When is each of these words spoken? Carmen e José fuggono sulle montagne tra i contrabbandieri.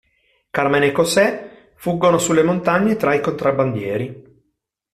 Carmen 0.49 0.81
e 0.81 0.91
José 0.91 1.73
fuggono 1.75 2.17
sulle 2.17 2.41
montagne 2.41 2.95
tra 2.95 3.13
i 3.13 3.21
contrabbandieri. 3.21 4.49